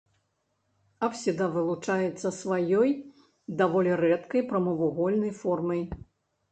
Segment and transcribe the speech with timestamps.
[1.07, 2.89] Апсіда вылучаецца сваёй
[3.63, 5.81] даволі рэдкай прамавугольнай формай.